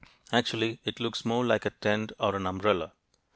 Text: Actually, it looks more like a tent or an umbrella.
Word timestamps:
Actually, 0.31 0.79
it 0.83 0.99
looks 0.99 1.23
more 1.25 1.45
like 1.45 1.63
a 1.63 1.69
tent 1.69 2.11
or 2.19 2.35
an 2.35 2.47
umbrella. 2.47 2.91